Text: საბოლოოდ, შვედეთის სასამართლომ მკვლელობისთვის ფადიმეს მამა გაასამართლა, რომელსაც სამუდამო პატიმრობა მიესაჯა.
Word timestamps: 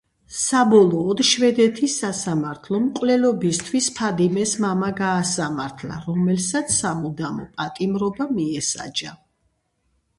საბოლოოდ, 0.35 1.19
შვედეთის 1.31 1.97
სასამართლომ 2.03 2.87
მკვლელობისთვის 2.87 3.91
ფადიმეს 3.99 4.55
მამა 4.65 4.91
გაასამართლა, 5.03 6.01
რომელსაც 6.09 6.75
სამუდამო 6.81 7.49
პატიმრობა 7.61 8.33
მიესაჯა. 8.39 9.19